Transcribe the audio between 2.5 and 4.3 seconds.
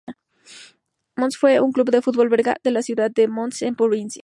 de la ciudad de Mons en provincia.